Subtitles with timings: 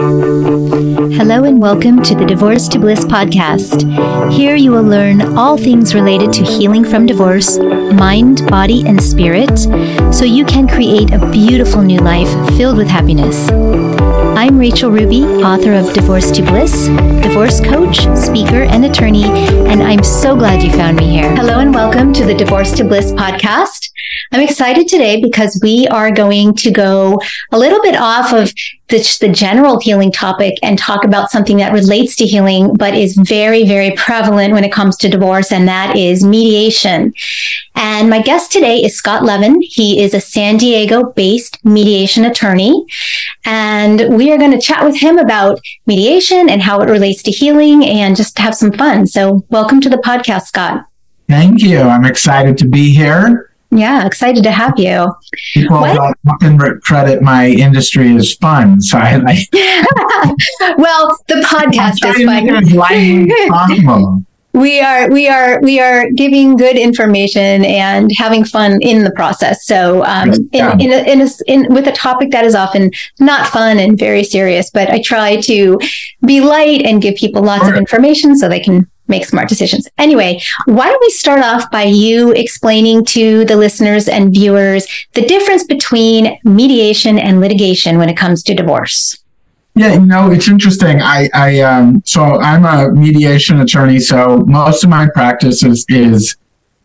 [0.00, 3.82] Hello and welcome to the Divorce to Bliss podcast.
[4.32, 9.58] Here you will learn all things related to healing from divorce, mind, body, and spirit,
[10.10, 13.50] so you can create a beautiful new life filled with happiness.
[13.50, 16.86] I'm Rachel Ruby, author of Divorce to Bliss,
[17.22, 21.36] divorce coach, speaker, and attorney, and I'm so glad you found me here.
[21.36, 23.90] Hello and welcome to the Divorce to Bliss podcast.
[24.32, 27.18] I'm excited today because we are going to go
[27.50, 28.52] a little bit off of
[28.90, 33.16] the, the general healing topic and talk about something that relates to healing, but is
[33.16, 37.14] very, very prevalent when it comes to divorce, and that is mediation.
[37.74, 39.60] And my guest today is Scott Levin.
[39.62, 42.84] He is a San Diego based mediation attorney.
[43.44, 47.30] And we are going to chat with him about mediation and how it relates to
[47.30, 49.06] healing and just have some fun.
[49.06, 50.86] So, welcome to the podcast, Scott.
[51.28, 51.80] Thank you.
[51.80, 53.49] I'm excited to be here.
[53.70, 55.12] Yeah, excited to have you.
[55.54, 56.16] People what?
[56.40, 59.48] don't credit my industry as fun, so I like.
[60.76, 62.24] well, the podcast is
[63.84, 64.26] fun.
[64.52, 69.64] we are we are we are giving good information and having fun in the process.
[69.64, 72.90] So, um, in in, a, in, a, in with a topic that is often
[73.20, 75.78] not fun and very serious, but I try to
[76.26, 79.88] be light and give people lots of information so they can make smart decisions.
[79.98, 85.26] Anyway, why don't we start off by you explaining to the listeners and viewers the
[85.26, 89.16] difference between mediation and litigation when it comes to divorce?
[89.74, 91.00] Yeah, you know, it's interesting.
[91.00, 94.00] I, I, um, so I'm a mediation attorney.
[94.00, 96.36] So most of my practice is, is,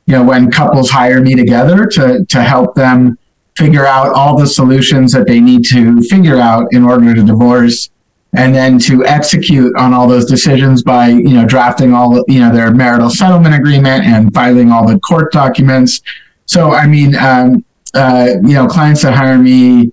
[0.05, 3.17] you know, when couples hire me together to, to help them
[3.57, 7.89] figure out all the solutions that they need to figure out in order to divorce
[8.38, 12.53] and then to execute on all those decisions by you know drafting all you know
[12.53, 16.02] their marital settlement agreement and filing all the court documents.
[16.45, 19.92] So i mean um, uh, you know clients that hire me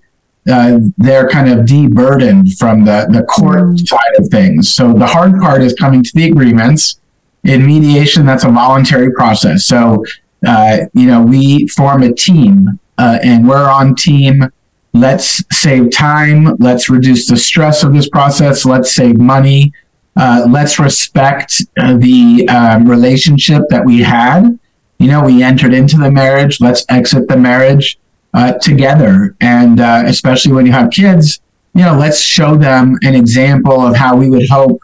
[0.50, 3.86] uh, they're kind of deburdened from the, the court mm.
[3.86, 4.74] side of things.
[4.74, 6.98] So the hard part is coming to the agreements.
[7.44, 9.66] In mediation that's a voluntary process.
[9.66, 10.04] So
[10.46, 14.44] uh, you know we form a team uh, and we're on team
[14.92, 16.56] let's save time.
[16.58, 18.64] Let's reduce the stress of this process.
[18.64, 19.72] Let's save money.
[20.16, 24.58] Uh, let's respect uh, the um, relationship that we had.
[24.98, 26.60] You know we entered into the marriage.
[26.60, 27.98] Let's exit the marriage
[28.34, 29.34] uh, together.
[29.40, 31.40] And uh, especially when you have kids
[31.74, 34.80] you know let's show them an example of how we would hope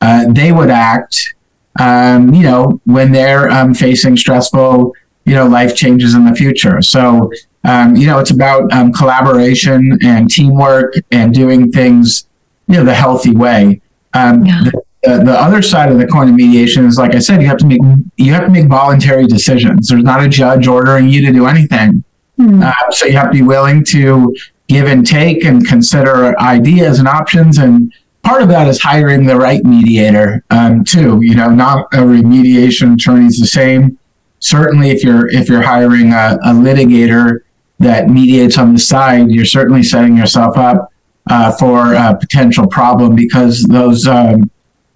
[0.00, 1.34] uh, they would act
[1.78, 4.92] um, you know when they're um, facing stressful
[5.24, 6.80] you know life changes in the future.
[6.82, 7.30] So
[7.64, 12.26] um, you know, it's about um, collaboration and teamwork and doing things,
[12.66, 13.82] you know, the healthy way.
[14.14, 14.62] Um, yeah.
[14.64, 17.48] the, the, the, other side of the coin of mediation is, like I said, you
[17.48, 17.80] have to make
[18.16, 19.88] you have to make voluntary decisions.
[19.88, 22.02] There's not a judge ordering you to do anything,
[22.38, 22.64] mm.
[22.64, 24.34] uh, so you have to be willing to
[24.68, 27.58] give and take and consider ideas and options.
[27.58, 27.92] And
[28.22, 31.20] part of that is hiring the right mediator um, too.
[31.22, 33.98] You know, not every mediation attorney is the same.
[34.38, 37.40] Certainly, if you're if you're hiring a, a litigator
[37.80, 40.92] that mediates on the side, you're certainly setting yourself up
[41.28, 44.50] uh, for a potential problem because those, um,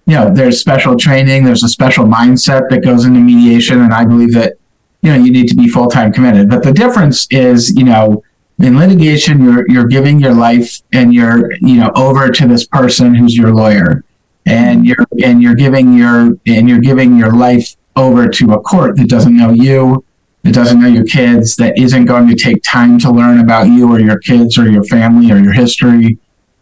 [0.05, 4.05] you know, there's special training, there's a special mindset that goes into mediation, and I
[4.05, 4.53] believe that,
[5.01, 6.47] you know, you need to be full time committed.
[6.47, 8.23] But the difference is, you know,
[8.59, 13.13] in litigation, you're you're giving your life and you're you know over to this person
[13.13, 14.05] who's your lawyer,
[14.45, 18.95] and you're and you're giving your and you're giving your life over to a court
[18.95, 20.04] that doesn't know you
[20.45, 23.91] that doesn't know your kids, that isn't going to take time to learn about you
[23.91, 26.19] or your kids or your family or your history.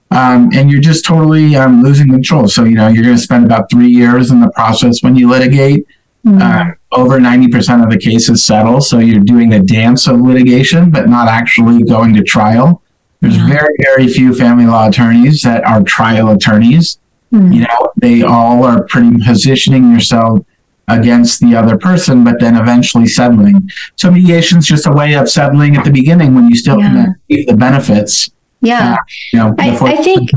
[0.09, 2.47] Um, and you're just totally um, losing control.
[2.47, 5.29] So, you know, you're going to spend about three years in the process when you
[5.29, 5.85] litigate.
[6.25, 6.41] Mm-hmm.
[6.41, 8.79] Uh, over 90% of the cases settle.
[8.79, 12.81] So you're doing the dance of litigation, but not actually going to trial.
[13.19, 13.49] There's mm-hmm.
[13.49, 16.99] very, very few family law attorneys that are trial attorneys.
[17.33, 17.51] Mm-hmm.
[17.51, 20.45] You know, they all are pretty positioning yourself
[20.87, 23.69] against the other person, but then eventually settling.
[23.95, 26.89] So mediation is just a way of settling at the beginning when you still yeah.
[26.89, 28.29] can achieve the benefits.
[28.61, 28.97] Yeah, uh,
[29.33, 30.29] you know, I, I think.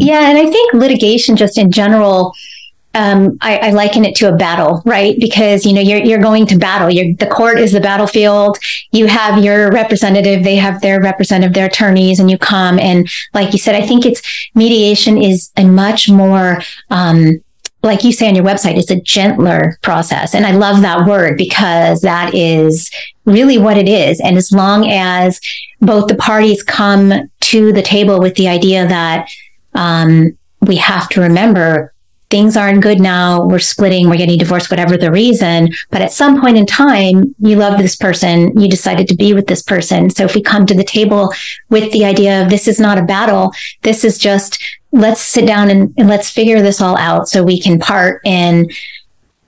[0.00, 2.32] Yeah, and I think litigation, just in general,
[2.94, 5.16] um, I, I, liken it to a battle, right?
[5.18, 6.88] Because you know you're you're going to battle.
[6.88, 8.58] You're, the court is the battlefield.
[8.92, 12.78] You have your representative; they have their representative, their attorneys, and you come.
[12.78, 14.22] And like you said, I think it's
[14.54, 17.42] mediation is a much more um,
[17.84, 20.34] like you say on your website, it's a gentler process.
[20.34, 22.90] And I love that word because that is
[23.26, 24.20] really what it is.
[24.20, 25.40] And as long as
[25.80, 29.28] both the parties come to the table with the idea that
[29.74, 31.93] um, we have to remember
[32.30, 33.44] things aren't good now.
[33.44, 35.68] We're splitting, we're getting divorced, whatever the reason.
[35.90, 39.46] But at some point in time, you love this person, you decided to be with
[39.46, 40.10] this person.
[40.10, 41.32] So if we come to the table
[41.70, 44.62] with the idea of this is not a battle, this is just
[44.92, 48.20] let's sit down and, and let's figure this all out so we can part.
[48.24, 48.72] And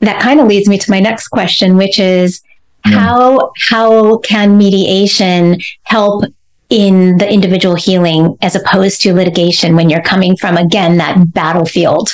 [0.00, 2.42] that kind of leads me to my next question, which is
[2.84, 2.98] yeah.
[2.98, 6.24] how how can mediation help
[6.68, 12.10] in the individual healing as opposed to litigation when you're coming from again that battlefield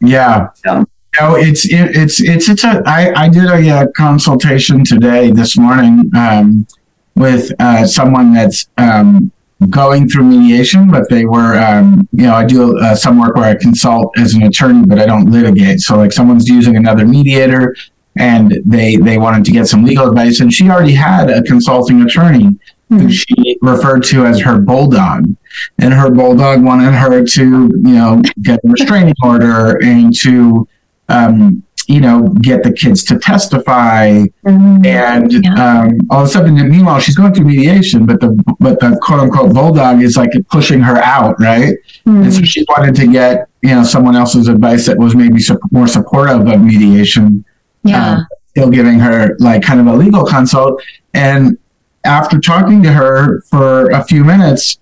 [0.00, 0.84] yeah so.
[1.20, 2.82] No, it's it, it's it's it's a.
[2.84, 6.66] I, I did a, a consultation today this morning um,
[7.14, 9.32] with uh, someone that's um,
[9.70, 13.46] going through mediation, but they were um, you know I do uh, some work where
[13.46, 15.80] I consult as an attorney, but I don't litigate.
[15.80, 17.74] So like someone's using another mediator,
[18.18, 22.02] and they they wanted to get some legal advice, and she already had a consulting
[22.02, 22.98] attorney mm-hmm.
[22.98, 25.34] who she referred to as her bulldog.
[25.78, 30.68] And her bulldog wanted her to, you know, get a restraining order and to,
[31.08, 34.10] um, you know, get the kids to testify,
[34.44, 34.84] mm-hmm.
[34.84, 35.82] and yeah.
[35.82, 39.20] um, all of a sudden, meanwhile, she's going through mediation, but the but the quote
[39.20, 41.74] unquote bulldog is like pushing her out, right?
[42.04, 42.22] Mm-hmm.
[42.22, 45.60] And so she wanted to get you know someone else's advice that was maybe su-
[45.70, 47.44] more supportive of mediation.
[47.84, 48.20] Yeah, uh,
[48.50, 50.82] still giving her like kind of a legal consult,
[51.14, 51.56] and
[52.04, 54.78] after talking to her for a few minutes,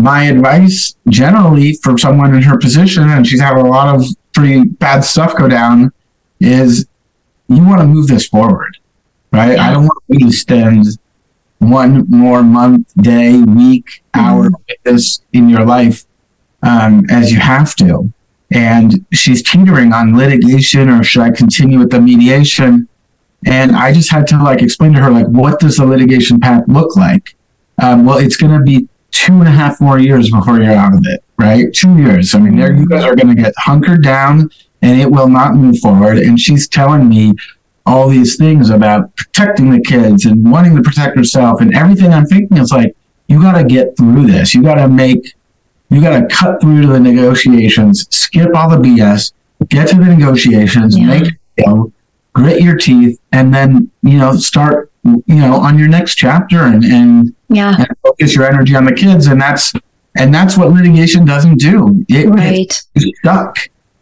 [0.00, 4.64] my advice generally for someone in her position, and she's had a lot of pretty
[4.64, 5.92] bad stuff go down,
[6.40, 6.86] is
[7.48, 8.78] you want to move this forward,
[9.32, 9.56] right?
[9.56, 9.68] Yeah.
[9.68, 10.86] I don't want to spend
[11.58, 14.20] one more month, day, week, mm-hmm.
[14.20, 16.04] hour with this in your life
[16.62, 18.12] um, as you have to.
[18.52, 22.88] And she's teetering on litigation, or should I continue with the mediation?
[23.46, 26.64] And I just had to like explain to her, like, what does the litigation path
[26.66, 27.36] look like?
[27.80, 30.94] Um, well, it's going to be two and a half more years before you're out
[30.94, 31.72] of it, right?
[31.72, 32.34] Two years.
[32.34, 32.90] I mean, there you mm-hmm.
[32.90, 34.50] guys are going to get hunkered down
[34.82, 36.18] and it will not move forward.
[36.18, 37.34] And she's telling me
[37.86, 42.26] all these things about protecting the kids and wanting to protect herself and everything I'm
[42.26, 42.96] thinking is like,
[43.26, 44.54] you got to get through this.
[44.54, 45.34] You got to make,
[45.88, 49.32] you got to cut through to the negotiations, skip all the BS,
[49.68, 51.06] get to the negotiations, yeah.
[51.06, 51.92] make it deal,
[52.32, 56.84] grit your teeth, and then you know start you know on your next chapter and
[56.84, 57.74] and, yeah.
[57.76, 59.26] and focus your energy on the kids.
[59.26, 59.72] And that's
[60.16, 62.04] and that's what litigation doesn't do.
[62.08, 62.82] It, right.
[62.94, 63.56] You're stuck.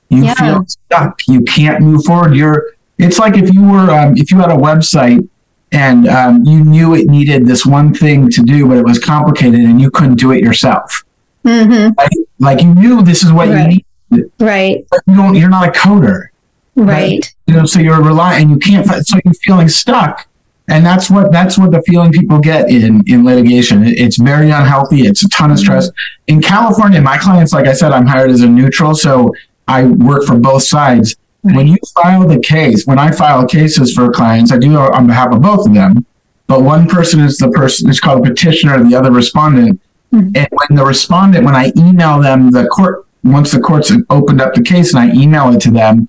[0.09, 0.35] You yeah.
[0.35, 1.21] feel stuck.
[1.27, 2.35] You can't move forward.
[2.35, 2.73] You're.
[2.99, 5.29] It's like if you were um, if you had a website
[5.73, 9.61] and um, you knew it needed this one thing to do, but it was complicated
[9.61, 11.05] and you couldn't do it yourself.
[11.45, 11.95] Mm-hmm.
[11.97, 13.71] Like, like you knew this is what right.
[13.71, 14.31] you need.
[14.41, 14.87] Right.
[14.91, 15.35] But you don't.
[15.35, 16.29] You're not a coder.
[16.75, 17.35] Right.
[17.47, 20.28] You know, so you're relying, and you can't, so you're feeling stuck.
[20.69, 23.85] And that's what, that's what the feeling people get in, in litigation.
[23.87, 25.07] It's very unhealthy.
[25.07, 25.91] It's a ton of stress.
[26.27, 28.95] In California, my clients, like I said, I'm hired as a neutral.
[28.95, 29.33] So
[29.67, 31.17] I work for both sides.
[31.43, 35.33] When you file the case, when I file cases for clients, I do on behalf
[35.33, 36.05] of both of them.
[36.47, 39.81] But one person is the person, it's called a petitioner, the other respondent.
[40.13, 40.37] Mm-hmm.
[40.37, 44.41] And when the respondent, when I email them the court, once the courts have opened
[44.41, 46.09] up the case and I email it to them,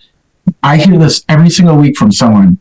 [0.63, 2.59] I hear this every single week from someone.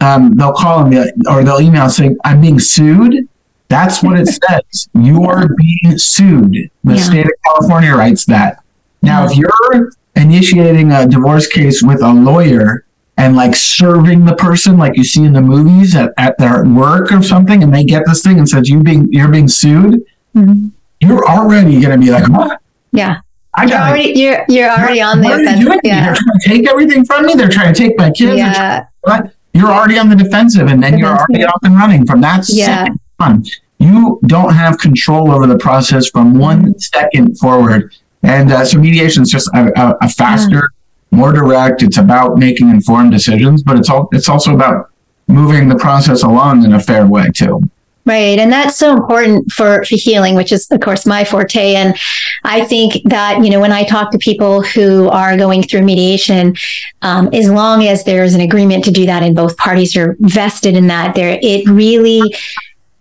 [0.00, 0.98] Um, they'll call me
[1.28, 3.28] or they'll email saying, I'm being sued.
[3.68, 4.88] That's what it says.
[4.94, 6.70] You are being sued.
[6.84, 7.02] The yeah.
[7.02, 8.62] state of California writes that.
[9.02, 12.84] Now, if you're initiating a divorce case with a lawyer
[13.16, 17.12] and like serving the person like you see in the movies at, at their work
[17.12, 20.04] or something, and they get this thing and says you being you're being sued,
[20.34, 20.68] mm-hmm.
[21.00, 22.60] you're already gonna be like, what?
[22.92, 23.20] Yeah.
[23.54, 25.80] I got you're already, you're, you're already on the offensive.
[25.82, 26.04] Yeah.
[26.04, 27.34] They're trying to take everything from me.
[27.34, 28.38] They're trying to take my kids.
[28.38, 28.86] Yeah.
[29.06, 31.00] To, you're already on the defensive, and then defensive.
[31.00, 32.84] you're already off and running from that yeah.
[32.84, 33.44] second on.
[33.78, 37.94] You don't have control over the process from one second forward.
[38.22, 40.70] And uh, so mediation is just a, a, a faster,
[41.10, 41.18] yeah.
[41.18, 41.82] more direct.
[41.82, 44.90] It's about making informed decisions, but it's all it's also about
[45.28, 47.62] moving the process along in a fair way too.
[48.06, 48.38] Right.
[48.38, 51.74] And that's so important for, for healing, which is, of course, my forte.
[51.74, 51.96] And
[52.44, 56.56] I think that, you know, when I talk to people who are going through mediation,
[57.02, 60.76] um, as long as there's an agreement to do that and both parties are vested
[60.76, 62.22] in that, there, it really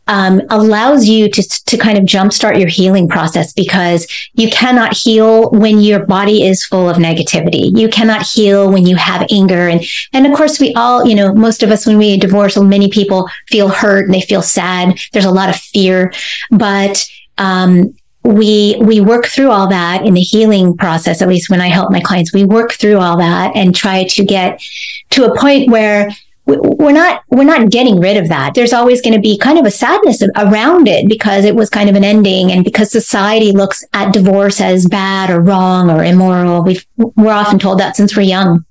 [0.10, 5.52] um, allows you to, to kind of jumpstart your healing process because you cannot heal
[5.52, 7.78] when your body is full of negativity.
[7.78, 9.70] You cannot heal when you have anger.
[9.70, 12.90] And, and of course, we all, you know, most of us, when we divorce, many
[12.90, 15.00] people feel hurt and they feel sad.
[15.14, 16.12] There's a lot of fear,
[16.50, 21.62] but, um, we we work through all that in the healing process at least when
[21.62, 24.62] i help my clients we work through all that and try to get
[25.10, 26.10] to a point where
[26.58, 28.54] we're not we're not getting rid of that.
[28.54, 31.90] There's always going to be kind of a sadness around it because it was kind
[31.90, 36.64] of an ending and because society looks at divorce as bad or wrong or immoral.
[36.64, 38.66] We we're often told that since we're young.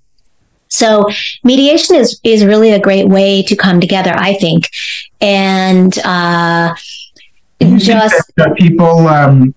[0.68, 1.06] So
[1.44, 4.68] mediation is is really a great way to come together i think.
[5.20, 6.74] And uh
[7.60, 9.54] just people um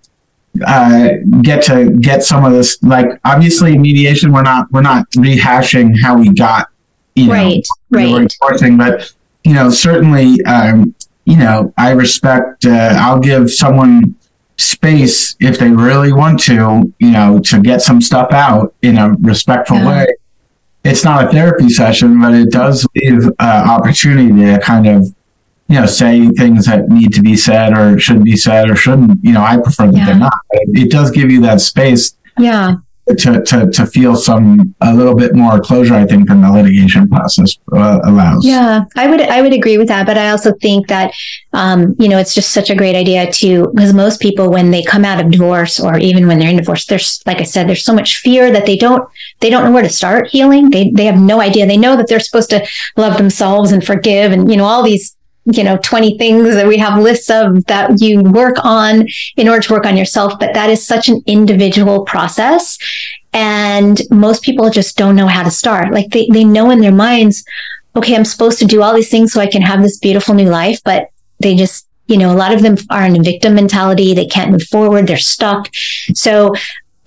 [0.68, 1.10] uh,
[1.42, 6.18] get to get some of this like obviously mediation we're not we're not rehashing how
[6.18, 6.68] we got
[7.16, 8.32] you know, right, right.
[8.58, 9.12] Thing, but
[9.44, 12.66] you know, certainly, um, you know, I respect.
[12.66, 14.16] Uh, I'll give someone
[14.58, 19.16] space if they really want to, you know, to get some stuff out in a
[19.22, 19.88] respectful yeah.
[19.88, 20.08] way.
[20.84, 25.06] It's not a therapy session, but it does leave uh, opportunity to kind of,
[25.68, 29.24] you know, say things that need to be said or should be said or shouldn't.
[29.24, 30.06] You know, I prefer that yeah.
[30.06, 30.34] they're not.
[30.52, 32.18] It, it does give you that space.
[32.38, 32.76] Yeah
[33.16, 37.08] to, to, to feel some a little bit more closure i think than the litigation
[37.08, 38.46] process uh, allows.
[38.46, 41.14] Yeah i would i would agree with that but i also think that
[41.54, 44.84] um, you know it's just such a great idea to because most people when they
[44.84, 47.84] come out of divorce or even when they're in divorce there's like i said there's
[47.84, 49.08] so much fear that they don't
[49.40, 50.70] they don't know where to start healing.
[50.70, 51.66] They they have no idea.
[51.66, 52.66] They know that they're supposed to
[52.98, 55.16] love themselves and forgive and you know all these
[55.46, 59.08] you know 20 things that we have lists of that you work on
[59.38, 62.78] in order to work on yourself but that is such an individual process.
[63.34, 65.94] And most people just don't know how to start.
[65.94, 67.44] Like they, they know in their minds
[67.94, 70.50] okay i'm supposed to do all these things so i can have this beautiful new
[70.50, 71.10] life but
[71.42, 74.14] they just you know a lot of them are in a victim mentality.
[74.14, 75.08] They can't move forward.
[75.08, 75.70] They're stuck.
[76.14, 76.54] So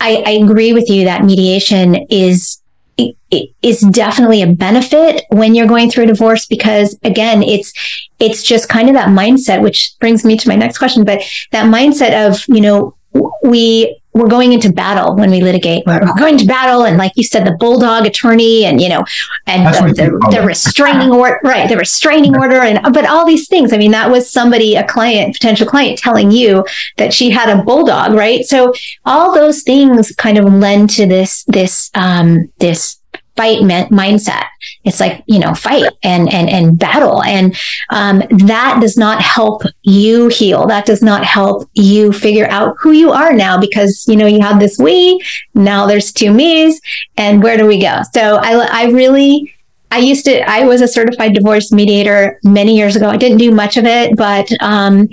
[0.01, 2.61] I, I agree with you that mediation is
[2.99, 7.73] is definitely a benefit when you're going through a divorce because again it's
[8.21, 11.21] it's just kind of that mindset which brings me to my next question but
[11.51, 12.95] that mindset of you know
[13.43, 15.85] we we're going into battle when we litigate.
[15.87, 19.05] We're, going to battle, and like you said, the bulldog attorney, and you know,
[19.47, 21.69] and the, the, the, restraining order, right?
[21.69, 23.73] The restraining order, and but all these things.
[23.73, 26.65] I mean, that was somebody, a client, potential client, telling you
[26.97, 28.45] that she had a bulldog, right?
[28.45, 28.73] So
[29.05, 33.01] all those things kind of lend to this this um, this
[33.37, 34.45] fight mindset.
[34.85, 37.23] It's like, you know, fight and, and, and battle.
[37.25, 37.57] And,
[37.91, 40.67] um, that does not help you heal.
[40.67, 44.41] That does not help you figure out who you are now because, you know, you
[44.41, 45.21] have this we,
[45.55, 46.81] now there's two me's
[47.17, 48.03] and where do we go?
[48.13, 49.55] So I, I really,
[49.91, 53.09] I used to, I was a certified divorce mediator many years ago.
[53.09, 55.09] I didn't do much of it, but, um,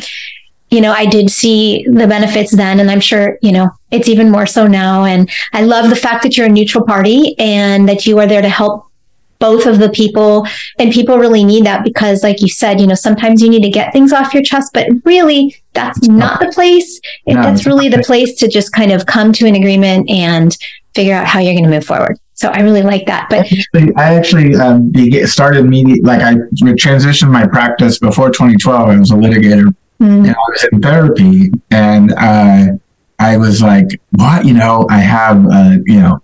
[0.71, 4.31] you know, I did see the benefits then, and I'm sure, you know, it's even
[4.31, 5.03] more so now.
[5.03, 8.41] And I love the fact that you're a neutral party and that you are there
[8.41, 8.87] to help
[9.39, 10.47] both of the people.
[10.79, 13.69] And people really need that because, like you said, you know, sometimes you need to
[13.69, 17.01] get things off your chest, but really that's not the place.
[17.27, 20.57] No, that's really the place to just kind of come to an agreement and
[20.95, 22.17] figure out how you're going to move forward.
[22.33, 23.27] So I really like that.
[23.29, 23.47] But
[23.97, 24.91] I actually um,
[25.27, 28.89] started media like I transitioned my practice before 2012.
[28.89, 30.25] I was a litigator Mm.
[30.25, 32.65] And I was in therapy and uh,
[33.19, 34.45] I was like, what?
[34.45, 36.23] You know, I have, uh, you know,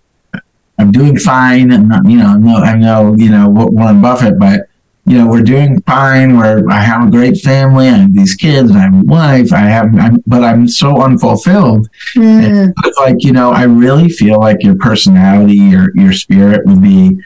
[0.80, 1.72] I'm doing fine.
[1.72, 4.62] I'm not, you know, I'm no, I'm no, you know, Warren Buffett, but,
[5.06, 6.38] you know, we're doing fine.
[6.38, 7.88] Where I have a great family.
[7.88, 8.72] I have these kids.
[8.72, 9.54] I have a wife.
[9.54, 11.88] I have, I'm, but I'm so unfulfilled.
[12.16, 12.74] Mm.
[12.84, 17.20] It's like, you know, I really feel like your personality or your spirit would be,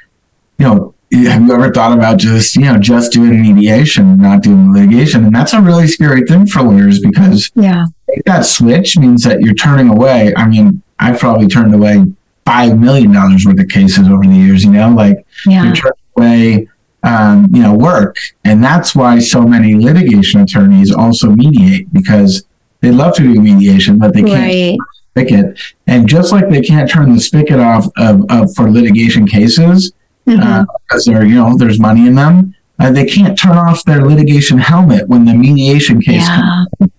[0.58, 4.74] you know, have you ever thought about just you know just doing mediation not doing
[4.74, 5.26] litigation?
[5.26, 7.86] And that's a really scary thing for lawyers because yeah.
[8.26, 12.04] That switch means that you're turning away i mean i've probably turned away
[12.46, 14.90] five million dollars worth of cases over the years you know?
[14.90, 15.64] Like yeah.
[15.64, 16.68] you're turning away
[17.04, 18.18] um, you know work.
[18.46, 22.44] And that's why so many litigation attorneys also mediate because
[22.82, 24.78] they love to do mediation but they can't right.
[25.12, 29.94] spigot and just like they can't turn the spigot off of, of for litigation cases
[30.26, 30.42] mm-hmm.
[30.42, 32.56] uh, because they're you know there's money in them.
[32.80, 36.66] Uh, they can't turn off their litigation helmet when the mediation case yeah.
[36.80, 36.92] comes.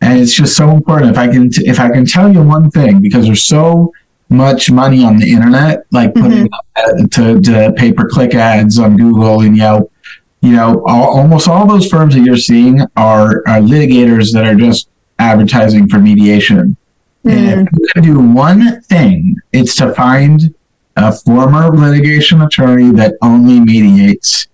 [0.00, 1.10] And it's just so important.
[1.10, 3.92] If I can, t- if I can tell you one thing, because there's so
[4.28, 7.06] much money on the internet, like putting mm-hmm.
[7.06, 9.92] to, to pay per click ads on Google and Yelp.
[10.40, 14.54] You know, all, almost all those firms that you're seeing are, are litigators that are
[14.54, 16.76] just advertising for mediation.
[17.24, 17.32] Mm.
[17.32, 20.54] And if you can do one thing, it's to find
[20.96, 24.48] a former litigation attorney that only mediates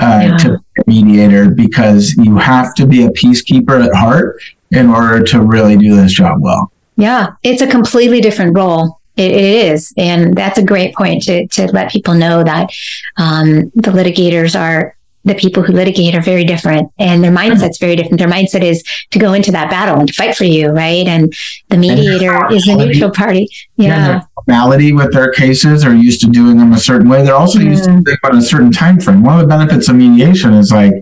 [0.00, 0.36] uh, yeah.
[0.38, 5.22] to be a mediator because you have to be a peacekeeper at heart in order
[5.22, 6.72] to really do this job well.
[6.96, 9.00] Yeah, it's a completely different role.
[9.16, 9.92] it, it is.
[9.96, 12.70] And that's a great point to, to let people know that
[13.16, 17.94] um, the litigators are the people who litigate are very different and their mindset's very
[17.94, 18.18] different.
[18.18, 21.06] Their mindset is to go into that battle and fight for you, right?
[21.06, 21.32] And
[21.68, 23.48] the mediator and is the neutral party.
[23.76, 24.22] Yeah.
[24.44, 27.22] Formality with their cases are used to doing them a certain way.
[27.22, 29.22] They're also used to doing on a certain time frame.
[29.22, 30.92] One of the benefits of mediation is like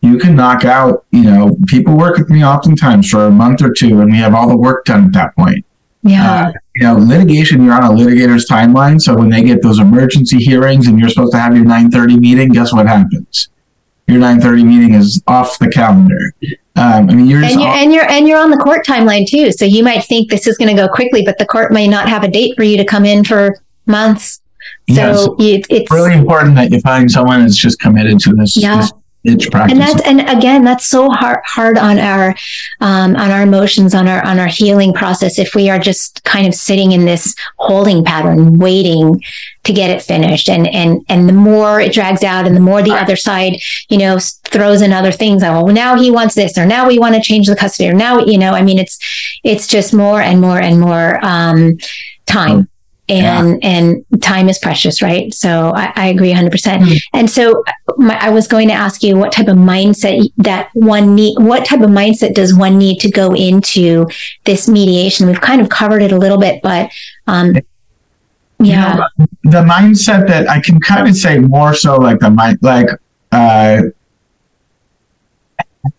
[0.00, 3.72] you can knock out, you know, people work with me oftentimes for a month or
[3.72, 5.64] two and we have all the work done at that point.
[6.02, 6.46] Yeah.
[6.46, 9.00] Uh, you know, litigation, you're on a litigator's timeline.
[9.00, 12.50] So when they get those emergency hearings and you're supposed to have your 930 meeting,
[12.50, 13.48] guess what happens?
[14.08, 16.32] Your 930 meeting is off the calendar.
[16.76, 19.50] Um, I mean, you're and you're, and you're and you're on the court timeline too.
[19.50, 22.08] So you might think this is going to go quickly, but the court may not
[22.08, 24.40] have a date for you to come in for months.
[24.88, 25.64] So yes.
[25.70, 28.80] it's really important that you find someone that's just committed to this, yeah.
[28.80, 28.92] this
[29.26, 32.34] and that's and again that's so hard hard on our
[32.80, 36.46] um, on our emotions on our on our healing process if we are just kind
[36.46, 39.20] of sitting in this holding pattern waiting
[39.66, 40.48] to get it finished.
[40.48, 43.54] And and and the more it drags out and the more the other side
[43.88, 46.98] you know throws in other things oh well now he wants this or now we
[46.98, 48.98] want to change the custody or now you know i mean it's
[49.44, 51.76] it's just more and more and more um,
[52.26, 52.68] time
[53.08, 53.68] and yeah.
[53.68, 55.32] and time is precious right?
[55.32, 56.50] So i, I agree 100%.
[56.50, 56.94] Mm-hmm.
[57.14, 57.64] and so
[57.96, 61.64] my, i was going to ask you what type of mindset that one need what
[61.64, 64.06] type of mindset does one need to go into
[64.44, 65.26] this mediation?
[65.26, 66.90] We've kind of covered it a little bit but
[67.26, 67.54] um
[68.58, 68.94] yeah.
[69.18, 72.58] you know, the mindset that i can kind of say more so like the mind
[72.62, 72.88] like
[73.32, 73.82] uh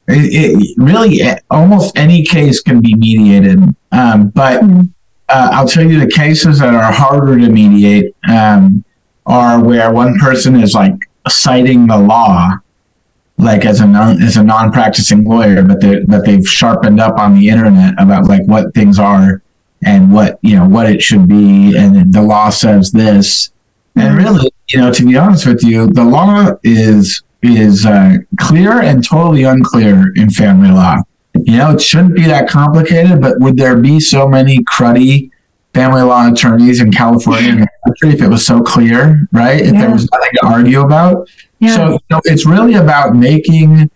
[0.08, 3.60] it, it really almost any case can be mediated.
[3.92, 4.84] Um, but mm-hmm
[5.30, 8.84] uh, I'll tell you the cases that are harder to mediate um,
[9.26, 10.94] are where one person is like
[11.28, 12.52] citing the law,
[13.38, 17.20] like as a non as a non practicing lawyer, but they but they've sharpened up
[17.20, 19.42] on the internet about like what things are
[19.84, 23.52] and what you know what it should be, and the law says this.
[23.96, 28.82] And really, you know, to be honest with you, the law is is uh, clear
[28.82, 31.02] and totally unclear in family law.
[31.46, 35.32] You know, it shouldn't be that complicated, but would there be so many cruddy
[35.74, 39.62] family law attorneys in California in the country if it was so clear, right?
[39.62, 39.82] If yeah.
[39.82, 41.30] there was nothing to argue about.
[41.60, 41.76] Yeah.
[41.76, 43.90] So you know, it's really about making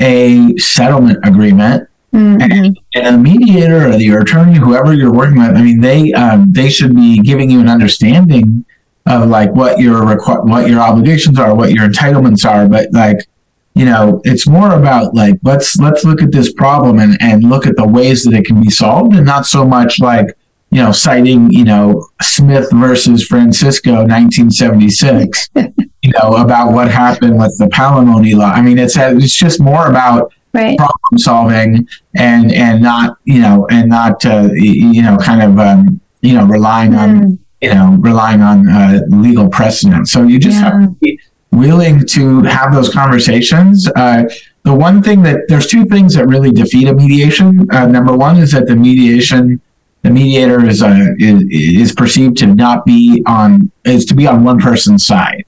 [0.00, 1.88] a settlement agreement.
[2.12, 2.42] Mm-hmm.
[2.42, 6.52] And, and, a mediator or your attorney, whoever you're working with, I mean, they um,
[6.52, 8.64] they should be giving you an understanding
[9.06, 12.68] of like what your requ- what your obligations are, what your entitlements are.
[12.68, 13.26] But like,
[13.74, 17.66] you know, it's more about like let's let's look at this problem and and look
[17.66, 20.36] at the ways that it can be solved, and not so much like
[20.70, 25.50] you know citing you know Smith versus Francisco, 1976.
[25.56, 28.50] you know about what happened with the palimony law.
[28.50, 30.78] I mean, it's it's just more about right.
[30.78, 36.00] problem solving and and not you know and not uh, you know kind of um,
[36.22, 36.98] you know relying mm.
[36.98, 40.06] on you know relying on uh, legal precedent.
[40.08, 40.70] So you just yeah.
[40.70, 41.18] have to be
[41.56, 43.88] willing to have those conversations.
[43.96, 44.24] Uh,
[44.62, 47.66] the one thing that there's two things that really defeat a mediation.
[47.70, 49.60] Uh, number one is that the mediation,
[50.02, 54.44] the mediator is, uh, is, is perceived to not be on is to be on
[54.44, 55.44] one person's side.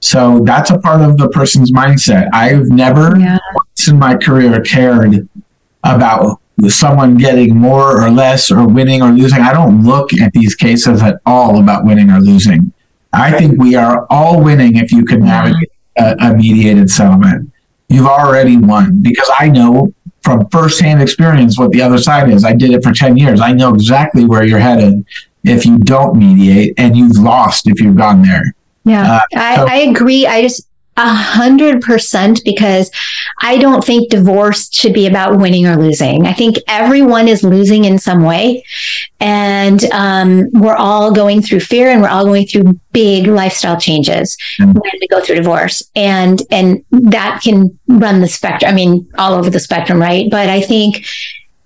[0.00, 2.28] So that's a part of the person's mindset.
[2.32, 3.38] I've never yeah.
[3.54, 5.28] once in my career cared
[5.84, 9.40] about someone getting more or less or winning or losing.
[9.40, 12.72] I don't look at these cases at all about winning or losing.
[13.12, 17.52] I think we are all winning if you can navigate a, a mediated settlement.
[17.88, 22.44] You've already won because I know from firsthand experience what the other side is.
[22.44, 23.40] I did it for 10 years.
[23.40, 25.04] I know exactly where you're headed
[25.44, 28.54] if you don't mediate, and you've lost if you've gone there.
[28.84, 30.26] Yeah, uh, I, so- I agree.
[30.26, 32.90] I just, a hundred percent because
[33.40, 36.26] I don't think divorce should be about winning or losing.
[36.26, 38.64] I think everyone is losing in some way.
[39.18, 44.36] And um, we're all going through fear and we're all going through big lifestyle changes
[44.60, 44.72] mm-hmm.
[44.72, 45.82] when we go through divorce.
[45.96, 48.70] And and that can run the spectrum.
[48.70, 50.30] I mean, all over the spectrum, right?
[50.30, 51.04] But I think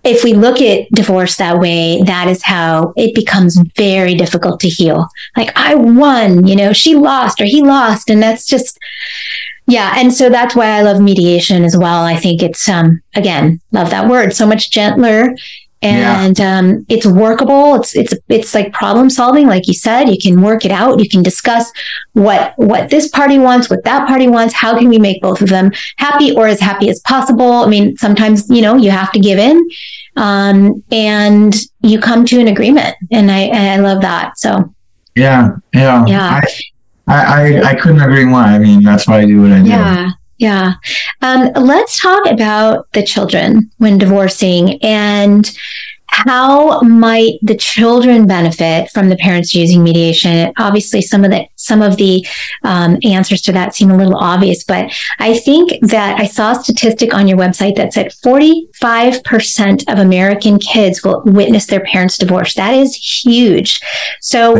[0.06, 4.68] if we look at divorce that way, that is how it becomes very difficult to
[4.68, 5.08] heal.
[5.36, 8.08] Like, I won, you know, she lost or he lost.
[8.08, 8.78] And that's just,
[9.66, 9.94] yeah.
[9.96, 12.04] And so that's why I love mediation as well.
[12.04, 15.34] I think it's, um, again, love that word, so much gentler
[15.82, 16.58] and yeah.
[16.58, 17.74] um, it's workable.
[17.76, 20.08] It's it's it's like problem solving, like you said.
[20.08, 21.00] You can work it out.
[21.00, 21.70] You can discuss
[22.12, 24.54] what what this party wants, what that party wants.
[24.54, 27.52] How can we make both of them happy or as happy as possible?
[27.52, 29.68] I mean, sometimes you know you have to give in,
[30.16, 32.96] um, and you come to an agreement.
[33.12, 34.38] And I and I love that.
[34.38, 34.74] So
[35.14, 36.40] yeah, yeah, yeah.
[37.06, 38.40] I, I I couldn't agree more.
[38.40, 39.68] I mean, that's why I do what I do.
[39.68, 40.10] Yeah.
[40.38, 40.74] Yeah.
[41.22, 44.82] Um, let's talk about the children when divorcing.
[44.82, 45.50] And
[46.08, 50.52] how might the children benefit from the parents using mediation?
[50.56, 52.26] Obviously, some of the some of the
[52.64, 56.54] um, answers to that seem a little obvious, but I think that I saw a
[56.54, 62.54] statistic on your website that said 45% of American kids will witness their parents divorce.
[62.54, 63.80] That is huge.
[64.20, 64.56] So,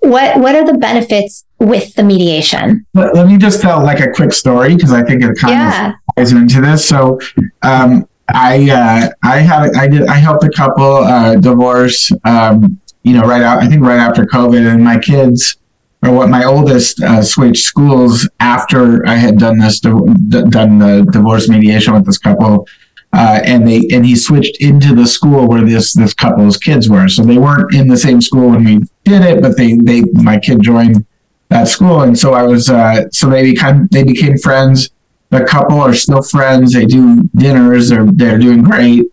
[0.00, 2.86] what what are the benefits with the mediation?
[2.94, 5.88] Let, let me just tell like a quick story because I think it kind yeah.
[5.88, 6.86] of ties into this.
[6.86, 7.18] So,
[7.62, 12.10] um, I uh, I had I did I helped a couple uh, divorce.
[12.24, 15.56] Um, you know, right out I think right after COVID, and my kids
[16.02, 21.48] or what my oldest uh, switched schools after I had done this done the divorce
[21.48, 22.66] mediation with this couple.
[23.12, 27.08] Uh, and they and he switched into the school where this this couple's kids were.
[27.08, 30.38] So they weren't in the same school when we did it, but they they my
[30.38, 31.06] kid joined
[31.50, 34.90] that school, and so I was uh, so they became they became friends
[35.34, 36.72] the couple are still friends.
[36.72, 37.88] They do dinners.
[37.88, 39.06] They're they're doing great.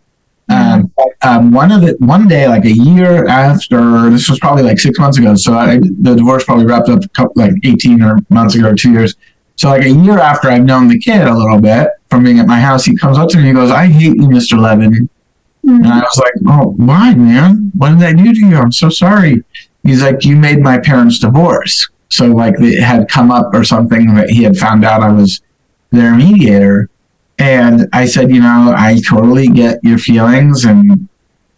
[0.50, 0.92] Um,
[1.24, 5.00] um, one of the one day, like a year after, this was probably like six
[5.00, 5.36] months ago.
[5.36, 8.76] So I, the divorce probably wrapped up a couple, like eighteen or months ago or
[8.76, 9.16] two years.
[9.56, 12.48] So like a year after I've known the kid a little bit from being at
[12.48, 14.60] my house, he comes up to me and he goes, "I hate you, Mr.
[14.60, 15.10] Levin."
[15.66, 15.84] Mm-hmm.
[15.84, 17.72] And I was like, "Oh, why, man?
[17.76, 18.58] What did I do to you?
[18.58, 19.44] I'm so sorry."
[19.84, 24.14] He's like, "You made my parents divorce." So like it had come up or something
[24.16, 25.42] that he had found out I was
[25.92, 26.90] their mediator.
[27.40, 31.10] And I said, you know, I totally get your feelings, and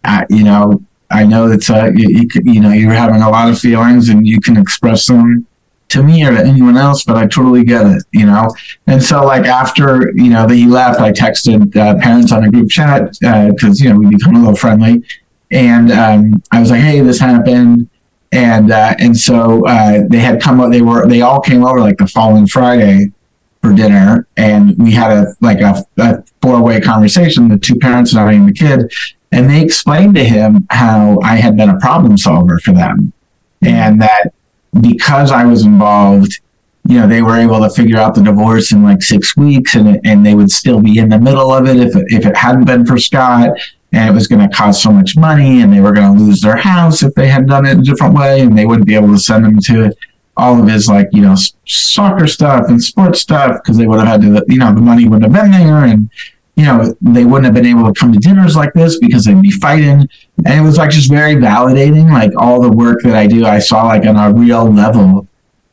[0.05, 3.59] I, you know, I know that's a, you, you, know you're having a lot of
[3.59, 5.45] feelings, and you can express them
[5.89, 8.47] to me or to anyone else, but I totally get it, you know.
[8.87, 12.49] And so, like after you know that he left, I texted uh, parents on a
[12.49, 15.03] group chat because uh, you know we become a little friendly,
[15.51, 17.89] and um, I was like, hey, this happened
[18.33, 20.71] and uh, and so uh, they had come up.
[20.71, 23.11] They were they all came over like the following Friday,
[23.63, 24.27] for dinner.
[24.37, 28.47] And we had a like a, a four-way conversation the two parents and I and
[28.47, 28.93] the kid.
[29.31, 33.13] And they explained to him how I had been a problem solver for them.
[33.63, 34.33] And that
[34.79, 36.39] because I was involved
[36.85, 40.01] you know they were able to figure out the divorce in like six weeks and
[40.03, 42.65] and they would still be in the middle of it if it, if it hadn't
[42.65, 43.51] been for Scott
[43.93, 46.41] and it was going to cost so much money and they were going to lose
[46.41, 49.11] their house if they had done it a different way and they wouldn't be able
[49.11, 49.93] to send them to
[50.35, 54.07] all of his like you know soccer stuff and sports stuff because they would have
[54.07, 56.09] had to you know the money wouldn't have been there and
[56.55, 59.41] you know they wouldn't have been able to come to dinners like this because they'd
[59.41, 60.07] be fighting.
[60.45, 63.45] And it was like just very validating like all the work that i do.
[63.45, 65.27] I saw like on a real level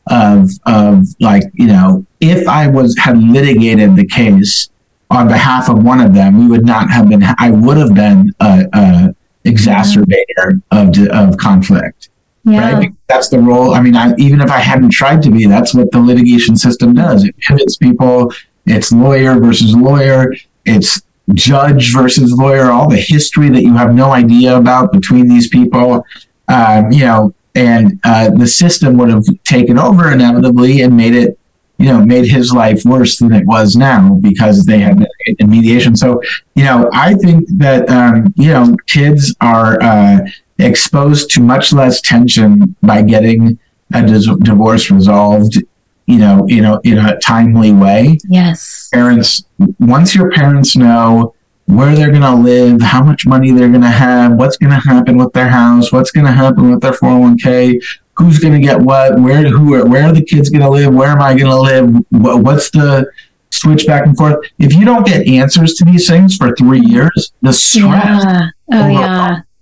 [0.06, 4.70] of of like you know if i was had litigated the case
[5.10, 8.32] on behalf of one of them we would not have been i would have been
[8.40, 12.10] a, a exacerbator of of conflict
[12.44, 12.72] yeah.
[12.72, 12.92] right?
[13.06, 13.74] That's the role.
[13.74, 16.94] I mean, I, even if I hadn't tried to be, that's what the litigation system
[16.94, 17.24] does.
[17.24, 18.32] It pivots people.
[18.66, 20.34] It's lawyer versus lawyer.
[20.64, 21.02] It's
[21.34, 22.70] judge versus lawyer.
[22.70, 26.04] All the history that you have no idea about between these people.
[26.48, 31.38] Um, you know, and uh, the system would have taken over inevitably and made it
[31.80, 35.06] you know, made his life worse than it was now because they had
[35.40, 35.96] a mediation.
[35.96, 36.20] So,
[36.54, 40.20] you know, I think that, um, you know, kids are, uh,
[40.58, 43.58] exposed to much less tension by getting
[43.94, 45.56] a dis- divorce resolved
[46.06, 49.44] you know you know in a timely way yes parents
[49.78, 51.34] once your parents know
[51.66, 54.88] where they're going to live how much money they're going to have what's going to
[54.88, 57.80] happen with their house what's going to happen with their 401k
[58.20, 60.94] who's going to get what where who are, where are the kids going to live
[60.94, 63.10] where am i going to live what's the
[63.52, 64.36] switch back and forth?
[64.58, 68.50] If you don't get answers to these things for three years the stress yeah.
[68.72, 68.88] oh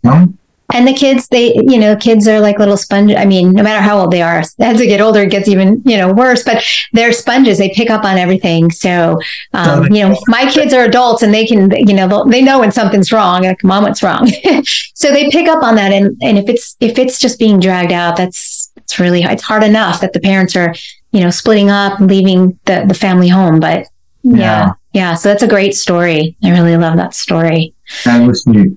[0.04, 0.26] yeah
[0.74, 3.80] and the kids they you know kids are like little sponges i mean no matter
[3.82, 6.62] how old they are as they get older it gets even you know worse but
[6.92, 7.58] they're sponges.
[7.58, 8.70] They pick up on everything.
[8.70, 9.18] So
[9.52, 12.72] um, you know my kids are adults and they can you know they know when
[12.72, 14.30] something's wrong like mom what's wrong?
[14.94, 15.92] So they pick up on that.
[15.92, 19.62] And and if it's if it's just being dragged out that's it's really it's hard
[19.62, 20.74] enough that the parents are
[21.12, 23.86] you know splitting up leaving the the family home but
[24.22, 24.36] yeah.
[24.36, 25.14] yeah, yeah.
[25.14, 26.36] So that's a great story.
[26.42, 27.74] I really love that story.
[28.04, 28.76] That was sweet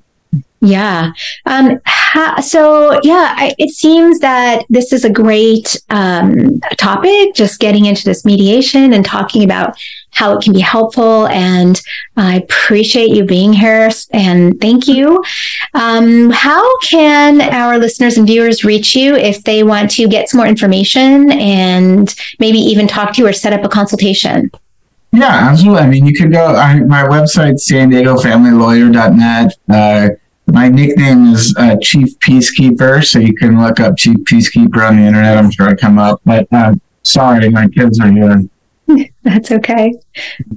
[0.62, 1.12] yeah.
[1.48, 7.60] Um, ha- so, yeah, I, it seems that this is a great um, topic, just
[7.60, 9.76] getting into this mediation and talking about
[10.12, 11.28] how it can be helpful.
[11.28, 11.82] And
[12.16, 15.24] I appreciate you being here and thank you.
[15.74, 20.40] Um, how can our listeners and viewers reach you if they want to get some
[20.40, 24.52] more information and maybe even talk to you or set up a consultation?
[25.14, 25.82] Yeah, absolutely.
[25.82, 29.54] I mean, you could go, I, my website, san diego family lawyer.net.
[29.70, 30.10] Uh,
[30.52, 35.04] my nickname is uh, Chief Peacekeeper, so you can look up Chief Peacekeeper on the
[35.04, 35.38] internet.
[35.38, 36.22] I'm sure I come up.
[36.26, 38.42] But uh, sorry, my kids are here.
[39.24, 39.94] That's okay.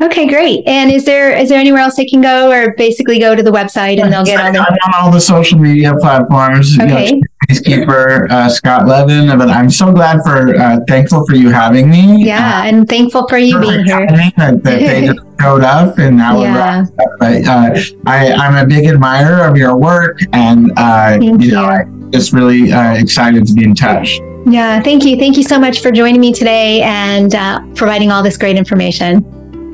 [0.02, 0.66] Okay, great.
[0.66, 3.50] And is there is there anywhere else they can go, or basically go to the
[3.50, 6.78] website and they'll get all I'm on all the social media platforms.
[6.78, 7.08] Okay.
[7.08, 7.20] You know,
[7.50, 12.24] Peacekeeper uh, Scott Levin, but I'm so glad for uh, thankful for you having me.
[12.24, 14.06] yeah, and thankful for you Uh, being here.
[14.36, 16.80] That, that they just showed up and now we're Yeah.
[16.98, 17.10] up.
[17.20, 17.74] But uh,
[18.06, 21.64] I, I'm a big admirer of your work, and uh, Thank you know.
[21.66, 24.18] I'm just really uh, excited to be in touch.
[24.46, 25.16] Yeah, thank you.
[25.16, 29.24] Thank you so much for joining me today and uh, providing all this great information.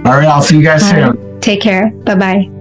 [0.06, 1.16] All right, I'll see you guys All soon.
[1.16, 1.42] right.
[1.42, 1.90] Take care.
[2.04, 2.59] Bye bye.